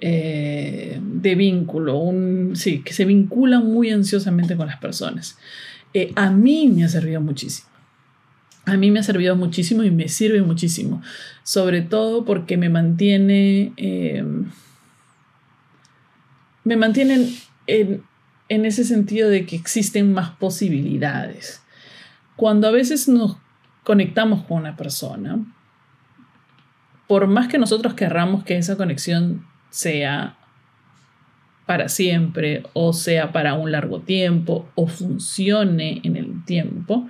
eh, 0.00 0.98
de 1.02 1.34
vínculo, 1.34 2.12
sí, 2.54 2.82
que 2.82 2.94
se 2.94 3.04
vinculan 3.04 3.66
muy 3.66 3.90
ansiosamente 3.90 4.56
con 4.56 4.66
las 4.66 4.78
personas. 4.78 5.36
Eh, 5.92 6.12
a 6.16 6.30
mí 6.30 6.68
me 6.68 6.84
ha 6.84 6.88
servido 6.88 7.20
muchísimo. 7.20 7.68
A 8.64 8.76
mí 8.76 8.90
me 8.90 8.98
ha 8.98 9.02
servido 9.02 9.36
muchísimo 9.36 9.84
y 9.84 9.90
me 9.90 10.08
sirve 10.08 10.42
muchísimo, 10.42 11.00
sobre 11.44 11.82
todo 11.82 12.24
porque 12.24 12.56
me 12.56 12.68
mantiene, 12.68 13.72
eh, 13.76 14.24
me 16.64 16.76
mantienen 16.76 17.32
en, 17.68 18.02
en 18.48 18.64
ese 18.64 18.84
sentido 18.84 19.28
de 19.28 19.46
que 19.46 19.54
existen 19.54 20.12
más 20.12 20.30
posibilidades. 20.30 21.62
Cuando 22.34 22.66
a 22.66 22.72
veces 22.72 23.06
nos 23.06 23.36
conectamos 23.86 24.42
con 24.42 24.58
una 24.58 24.76
persona, 24.76 25.38
por 27.06 27.28
más 27.28 27.46
que 27.46 27.56
nosotros 27.56 27.94
querramos 27.94 28.42
que 28.42 28.56
esa 28.56 28.76
conexión 28.76 29.46
sea 29.70 30.36
para 31.66 31.88
siempre 31.88 32.64
o 32.72 32.92
sea 32.92 33.30
para 33.30 33.54
un 33.54 33.70
largo 33.70 34.00
tiempo 34.00 34.68
o 34.74 34.88
funcione 34.88 36.00
en 36.02 36.16
el 36.16 36.44
tiempo, 36.44 37.06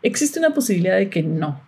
existe 0.00 0.38
una 0.38 0.54
posibilidad 0.54 0.96
de 0.96 1.10
que 1.10 1.22
no. 1.22 1.60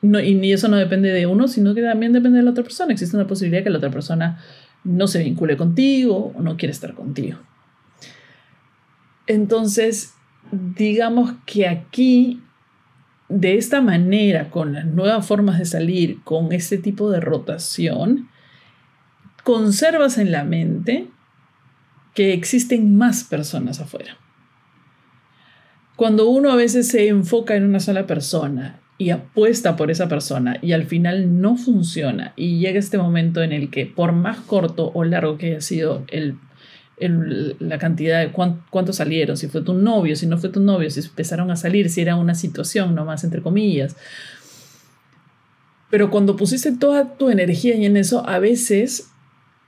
no 0.00 0.20
y 0.20 0.50
eso 0.50 0.68
no 0.68 0.78
depende 0.78 1.10
de 1.10 1.26
uno, 1.26 1.48
sino 1.48 1.74
que 1.74 1.82
también 1.82 2.14
depende 2.14 2.38
de 2.38 2.44
la 2.44 2.52
otra 2.52 2.64
persona. 2.64 2.94
Existe 2.94 3.14
una 3.14 3.26
posibilidad 3.26 3.60
de 3.60 3.64
que 3.64 3.70
la 3.70 3.76
otra 3.76 3.90
persona 3.90 4.42
no 4.84 5.06
se 5.06 5.22
vincule 5.22 5.58
contigo 5.58 6.32
o 6.34 6.40
no 6.40 6.56
quiere 6.56 6.72
estar 6.72 6.94
contigo. 6.94 7.36
Entonces, 9.26 10.14
digamos 10.50 11.34
que 11.44 11.68
aquí 11.68 12.40
de 13.28 13.56
esta 13.56 13.80
manera, 13.80 14.50
con 14.50 14.72
las 14.72 14.86
nuevas 14.86 15.26
formas 15.26 15.58
de 15.58 15.66
salir, 15.66 16.22
con 16.24 16.52
este 16.52 16.78
tipo 16.78 17.10
de 17.10 17.20
rotación, 17.20 18.28
conservas 19.44 20.18
en 20.18 20.32
la 20.32 20.44
mente 20.44 21.08
que 22.14 22.32
existen 22.32 22.96
más 22.96 23.24
personas 23.24 23.80
afuera. 23.80 24.16
Cuando 25.96 26.28
uno 26.28 26.50
a 26.50 26.56
veces 26.56 26.88
se 26.88 27.08
enfoca 27.08 27.56
en 27.56 27.64
una 27.64 27.80
sola 27.80 28.06
persona 28.06 28.80
y 28.98 29.10
apuesta 29.10 29.76
por 29.76 29.90
esa 29.90 30.08
persona 30.08 30.58
y 30.62 30.72
al 30.72 30.84
final 30.84 31.40
no 31.40 31.56
funciona 31.56 32.32
y 32.36 32.58
llega 32.58 32.78
este 32.78 32.98
momento 32.98 33.42
en 33.42 33.52
el 33.52 33.70
que 33.70 33.86
por 33.86 34.12
más 34.12 34.38
corto 34.38 34.90
o 34.94 35.04
largo 35.04 35.38
que 35.38 35.52
haya 35.52 35.60
sido 35.60 36.04
el 36.08 36.36
la 37.00 37.78
cantidad 37.78 38.20
de 38.20 38.32
cuántos 38.32 38.96
salieron, 38.96 39.36
si 39.36 39.48
fue 39.48 39.62
tu 39.62 39.74
novio, 39.74 40.16
si 40.16 40.26
no 40.26 40.38
fue 40.38 40.50
tu 40.50 40.60
novio, 40.60 40.90
si 40.90 41.00
empezaron 41.00 41.50
a 41.50 41.56
salir, 41.56 41.90
si 41.90 42.00
era 42.00 42.16
una 42.16 42.34
situación 42.34 42.94
nomás, 42.94 43.24
entre 43.24 43.42
comillas. 43.42 43.96
Pero 45.90 46.10
cuando 46.10 46.36
pusiste 46.36 46.72
toda 46.72 47.16
tu 47.16 47.30
energía 47.30 47.74
en 47.74 47.96
eso, 47.96 48.28
a 48.28 48.38
veces 48.38 49.10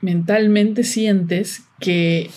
mentalmente 0.01 0.85
sientes 0.85 1.63
que, 1.79 2.31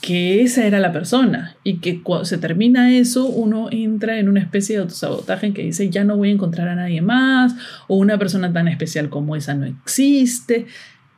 que 0.00 0.42
esa 0.42 0.66
era 0.66 0.80
la 0.80 0.92
persona 0.92 1.56
y 1.62 1.78
que 1.78 2.02
cuando 2.02 2.24
se 2.24 2.38
termina 2.38 2.92
eso, 2.92 3.26
uno 3.26 3.68
entra 3.70 4.18
en 4.18 4.28
una 4.28 4.40
especie 4.40 4.76
de 4.76 4.82
autosabotaje 4.82 5.52
que 5.52 5.62
dice, 5.62 5.90
ya 5.90 6.04
no 6.04 6.16
voy 6.16 6.30
a 6.30 6.32
encontrar 6.32 6.68
a 6.68 6.74
nadie 6.74 7.02
más, 7.02 7.54
o 7.88 7.96
una 7.96 8.18
persona 8.18 8.52
tan 8.52 8.68
especial 8.68 9.10
como 9.10 9.36
esa 9.36 9.54
no 9.54 9.66
existe. 9.66 10.66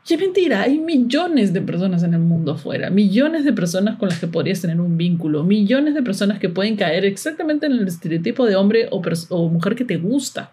Y 0.08 0.14
es 0.14 0.20
mentira, 0.20 0.62
hay 0.62 0.78
millones 0.78 1.52
de 1.52 1.60
personas 1.60 2.02
en 2.02 2.14
el 2.14 2.20
mundo 2.20 2.52
afuera, 2.52 2.90
millones 2.90 3.44
de 3.44 3.52
personas 3.52 3.98
con 3.98 4.08
las 4.08 4.18
que 4.18 4.26
podrías 4.26 4.60
tener 4.60 4.80
un 4.80 4.96
vínculo, 4.96 5.44
millones 5.44 5.94
de 5.94 6.02
personas 6.02 6.40
que 6.40 6.48
pueden 6.48 6.76
caer 6.76 7.04
exactamente 7.04 7.66
en 7.66 7.72
el 7.72 7.86
estereotipo 7.86 8.44
de 8.44 8.56
hombre 8.56 8.88
o, 8.90 9.00
o 9.28 9.48
mujer 9.48 9.76
que 9.76 9.84
te 9.84 9.98
gusta. 9.98 10.50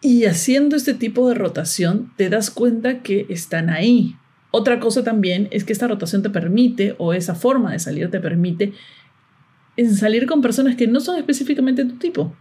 Y 0.00 0.24
haciendo 0.24 0.76
este 0.76 0.94
tipo 0.94 1.28
de 1.28 1.34
rotación 1.34 2.10
te 2.16 2.30
das 2.30 2.50
cuenta 2.50 3.02
que 3.02 3.26
están 3.28 3.68
ahí. 3.68 4.16
Otra 4.50 4.80
cosa 4.80 5.04
también 5.04 5.48
es 5.50 5.64
que 5.64 5.74
esta 5.74 5.88
rotación 5.88 6.22
te 6.22 6.30
permite, 6.30 6.94
o 6.96 7.12
esa 7.12 7.34
forma 7.34 7.72
de 7.72 7.80
salir 7.80 8.10
te 8.10 8.20
permite, 8.20 8.72
en 9.76 9.94
salir 9.94 10.26
con 10.26 10.40
personas 10.40 10.74
que 10.76 10.86
no 10.86 11.00
son 11.00 11.18
específicamente 11.18 11.84
tu 11.84 11.96
tipo 11.96 12.34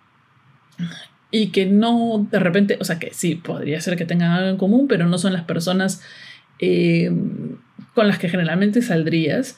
y 1.31 1.47
que 1.47 1.65
no 1.65 2.27
de 2.31 2.39
repente, 2.39 2.77
o 2.79 2.83
sea 2.83 2.99
que 2.99 3.13
sí, 3.13 3.35
podría 3.35 3.81
ser 3.81 3.97
que 3.97 4.05
tengan 4.05 4.31
algo 4.31 4.49
en 4.49 4.57
común, 4.57 4.87
pero 4.87 5.07
no 5.07 5.17
son 5.17 5.33
las 5.33 5.43
personas 5.43 6.01
eh, 6.59 7.11
con 7.93 8.07
las 8.07 8.17
que 8.19 8.29
generalmente 8.29 8.81
saldrías 8.81 9.57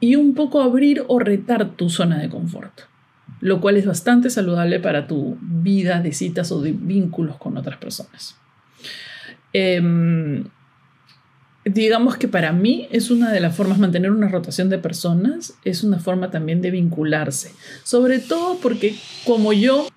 y 0.00 0.16
un 0.16 0.34
poco 0.34 0.62
abrir 0.62 1.04
o 1.08 1.18
retar 1.18 1.70
tu 1.76 1.88
zona 1.88 2.18
de 2.18 2.28
confort, 2.28 2.80
lo 3.40 3.60
cual 3.60 3.76
es 3.76 3.86
bastante 3.86 4.30
saludable 4.30 4.78
para 4.80 5.06
tu 5.06 5.38
vida 5.40 6.00
de 6.00 6.12
citas 6.12 6.52
o 6.52 6.60
de 6.60 6.72
vínculos 6.72 7.36
con 7.36 7.56
otras 7.56 7.78
personas. 7.78 8.36
Em, 9.52 10.44
digamos 11.64 12.16
que 12.16 12.28
para 12.28 12.52
mí 12.52 12.88
es 12.90 13.10
una 13.10 13.32
de 13.32 13.40
las 13.40 13.56
formas, 13.56 13.78
mantener 13.78 14.10
una 14.10 14.28
rotación 14.28 14.68
de 14.68 14.78
personas, 14.78 15.54
es 15.64 15.82
una 15.82 15.98
forma 15.98 16.30
también 16.30 16.60
de 16.60 16.70
vincularse, 16.70 17.52
sobre 17.82 18.18
todo 18.18 18.58
porque 18.60 18.94
como 19.24 19.52
yo 19.52 19.88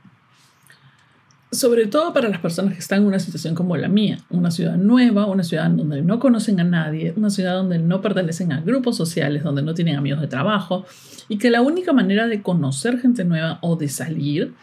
sobre 1.51 1.87
todo 1.87 2.13
para 2.13 2.29
las 2.29 2.39
personas 2.39 2.73
que 2.73 2.79
están 2.79 3.01
en 3.01 3.07
una 3.07 3.19
situación 3.19 3.55
como 3.55 3.75
la 3.75 3.87
mía, 3.87 4.19
una 4.29 4.51
ciudad 4.51 4.75
nueva, 4.75 5.25
una 5.25 5.43
ciudad 5.43 5.69
donde 5.69 6.01
no 6.03 6.19
conocen 6.19 6.59
a 6.59 6.63
nadie, 6.63 7.13
una 7.15 7.31
ciudad 7.31 7.55
donde 7.55 7.79
no 7.79 8.01
pertenecen 8.01 8.51
a 8.51 8.61
grupos 8.61 8.95
sociales, 8.95 9.43
donde 9.43 9.63
no 9.63 9.73
tienen 9.73 9.95
amigos 9.95 10.21
de 10.21 10.27
trabajo 10.27 10.85
y 11.27 11.37
que 11.39 11.49
la 11.49 11.61
única 11.61 11.91
manera 11.91 12.27
de 12.27 12.43
conocer 12.43 12.99
gente 12.99 13.25
nueva 13.25 13.57
o 13.61 13.75
de 13.75 13.89
salir 13.89 14.53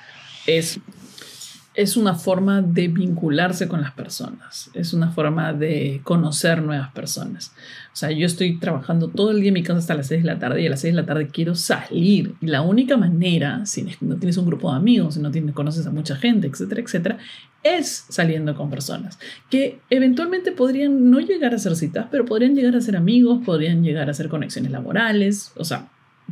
es 0.47 0.79
es 1.77 1.99
una 1.99 2.15
forma 2.15 2.63
de 2.63 2.89
vincularse 2.89 3.69
con 3.69 3.83
las 3.83 3.93
personas, 3.93 4.71
es 4.73 4.95
una 4.95 5.11
forma 5.11 5.53
de 5.53 6.01
conocer 6.05 6.63
nuevas 6.63 6.91
personas. 6.93 7.53
O 7.93 7.97
sea, 7.97 8.11
yo 8.11 8.25
estoy 8.25 8.59
trabajando 8.59 9.09
todo 9.09 9.31
el 9.31 9.41
día 9.41 9.49
en 9.49 9.55
mi 9.55 9.63
casa 9.63 9.79
hasta 9.81 9.95
las 9.95 10.07
6 10.07 10.23
de 10.23 10.27
la 10.27 10.39
tarde 10.39 10.63
y 10.63 10.67
a 10.67 10.71
las 10.71 10.81
6 10.81 10.95
de 10.95 11.01
la 11.03 11.07
tarde 11.07 11.29
quiero 11.29 11.55
salir. 11.55 12.35
Y 12.41 12.47
la 12.47 12.63
única 12.63 12.97
manera, 12.97 13.67
si 13.67 13.87
no 14.01 14.17
tienes 14.17 14.39
un 14.39 14.47
grupo 14.47 14.71
de 14.71 14.79
amigos, 14.79 15.15
si 15.15 15.21
no 15.21 15.31
tienes, 15.31 15.55
conoces 15.55 15.87
a 15.87 15.91
mucha 15.91 16.17
gente, 16.17 16.47
etcétera, 16.47 16.81
etcétera, 16.81 17.19
es 17.63 18.07
saliendo 18.09 18.55
con 18.55 18.71
personas 18.71 19.19
que 19.51 19.81
eventualmente 19.91 20.53
podrían 20.53 21.11
no 21.11 21.21
llegar 21.21 21.55
a 21.55 21.59
ser 21.59 21.77
citas, 21.77 22.07
pero 22.11 22.25
podrían 22.25 22.55
llegar 22.55 22.75
a 22.75 22.81
ser 22.81 22.97
amigos, 22.97 23.43
podrían 23.45 23.83
llegar 23.83 24.09
a 24.09 24.15
ser 24.15 24.31
conexiones 24.31 24.73
laborales, 24.73 25.53
o 25.57 25.65
sea, 25.65 25.89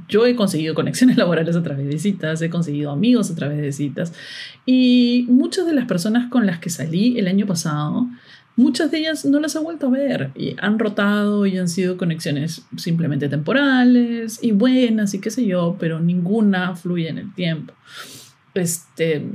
yo 0.08 0.26
he 0.26 0.34
conseguido 0.34 0.74
conexiones 0.74 1.16
laborales 1.18 1.56
a 1.56 1.62
través 1.62 1.86
de 1.86 1.98
citas, 1.98 2.42
he 2.42 2.50
conseguido 2.50 2.90
amigos 2.90 3.30
a 3.30 3.34
través 3.34 3.60
de 3.60 3.72
citas 3.72 4.12
y 4.66 5.26
muchas 5.28 5.66
de 5.66 5.74
las 5.74 5.86
personas 5.86 6.30
con 6.30 6.46
las 6.46 6.58
que 6.58 6.70
salí 6.70 7.18
el 7.18 7.28
año 7.28 7.46
pasado, 7.46 8.06
muchas 8.56 8.90
de 8.90 8.98
ellas 8.98 9.24
no 9.24 9.40
las 9.40 9.54
he 9.54 9.58
vuelto 9.58 9.86
a 9.86 9.90
ver 9.90 10.30
y 10.34 10.56
han 10.60 10.78
rotado 10.78 11.46
y 11.46 11.58
han 11.58 11.68
sido 11.68 11.96
conexiones 11.96 12.64
simplemente 12.76 13.28
temporales 13.28 14.38
y 14.42 14.52
buenas 14.52 15.14
y 15.14 15.20
qué 15.20 15.30
sé 15.30 15.46
yo, 15.46 15.76
pero 15.78 16.00
ninguna 16.00 16.76
fluye 16.76 17.08
en 17.08 17.18
el 17.18 17.34
tiempo. 17.34 17.74
Este, 18.54 19.26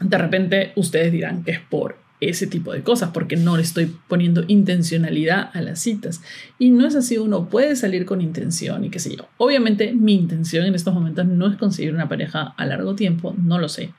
de 0.00 0.18
repente 0.18 0.72
ustedes 0.76 1.12
dirán 1.12 1.44
que 1.44 1.50
es 1.52 1.60
por 1.60 2.07
ese 2.20 2.46
tipo 2.46 2.72
de 2.72 2.82
cosas 2.82 3.10
porque 3.12 3.36
no 3.36 3.56
le 3.56 3.62
estoy 3.62 3.94
poniendo 4.08 4.44
intencionalidad 4.48 5.50
a 5.52 5.60
las 5.60 5.80
citas. 5.80 6.20
Y 6.58 6.70
no 6.70 6.86
es 6.86 6.94
así, 6.94 7.18
uno 7.18 7.48
puede 7.48 7.76
salir 7.76 8.04
con 8.04 8.20
intención 8.20 8.84
y 8.84 8.90
qué 8.90 8.98
sé 8.98 9.16
yo. 9.16 9.28
Obviamente 9.36 9.92
mi 9.92 10.14
intención 10.14 10.66
en 10.66 10.74
estos 10.74 10.94
momentos 10.94 11.26
no 11.26 11.46
es 11.50 11.56
conseguir 11.56 11.94
una 11.94 12.08
pareja 12.08 12.54
a 12.56 12.66
largo 12.66 12.94
tiempo, 12.94 13.34
no 13.42 13.58
lo 13.58 13.68
sé. 13.68 13.92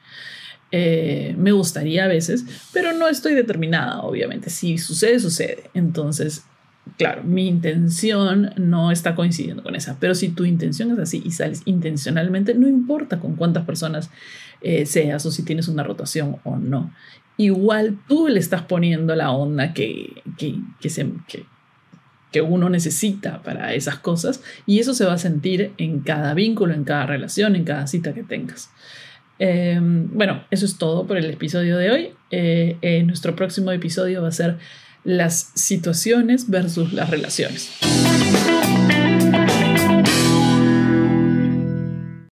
Eh, 0.71 1.33
me 1.37 1.51
gustaría 1.51 2.05
a 2.05 2.07
veces, 2.07 2.45
pero 2.73 2.93
no 2.93 3.07
estoy 3.07 3.33
determinada, 3.33 4.01
obviamente. 4.01 4.49
Si 4.49 4.77
sucede, 4.77 5.19
sucede. 5.19 5.69
Entonces, 5.73 6.43
claro, 6.97 7.23
mi 7.23 7.47
intención 7.47 8.51
no 8.57 8.91
está 8.91 9.15
coincidiendo 9.15 9.63
con 9.63 9.75
esa, 9.75 9.97
pero 9.99 10.15
si 10.15 10.29
tu 10.29 10.45
intención 10.45 10.91
es 10.91 10.99
así 10.99 11.21
y 11.25 11.31
sales 11.31 11.61
intencionalmente, 11.65 12.53
no 12.55 12.67
importa 12.67 13.19
con 13.19 13.35
cuántas 13.35 13.65
personas 13.65 14.09
eh, 14.61 14.85
seas 14.85 15.25
o 15.25 15.31
si 15.31 15.43
tienes 15.43 15.67
una 15.67 15.83
rotación 15.83 16.37
o 16.43 16.57
no 16.57 16.91
igual 17.39 17.97
tú 18.09 18.27
le 18.27 18.37
estás 18.37 18.63
poniendo 18.63 19.15
la 19.15 19.31
onda 19.31 19.73
que, 19.73 20.21
que, 20.37 20.59
que, 22.31 22.41
uno 22.41 22.69
necesita 22.69 23.41
para 23.41 23.73
esas 23.73 23.97
cosas 23.99 24.43
y 24.65 24.79
eso 24.79 24.93
se 24.93 25.05
va 25.05 25.13
a 25.13 25.17
sentir 25.17 25.71
en 25.77 26.01
cada 26.01 26.33
vínculo, 26.33 26.73
en 26.73 26.83
cada 26.83 27.05
relación, 27.05 27.55
en 27.55 27.63
cada 27.63 27.87
cita 27.87 28.13
que 28.13 28.23
tengas. 28.23 28.69
Em, 29.39 30.09
bueno, 30.13 30.43
eso 30.51 30.65
es 30.65 30.77
todo 30.77 31.07
por 31.07 31.15
el 31.15 31.25
episodio 31.25 31.77
de 31.77 31.91
hoy. 31.91 32.09
Eh, 32.29 33.03
nuestro 33.05 33.37
próximo 33.37 33.71
episodio 33.71 34.21
va 34.21 34.27
a 34.27 34.33
ser 34.33 34.57
las 35.03 35.51
situaciones 35.55 36.49
versus 36.49 36.93
las 36.93 37.09
relaciones. 37.09 37.69